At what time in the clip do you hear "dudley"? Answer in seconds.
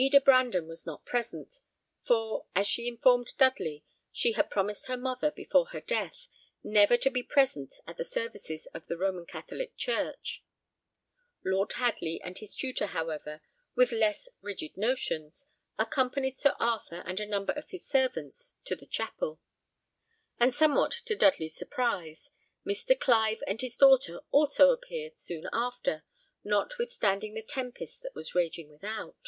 3.36-3.84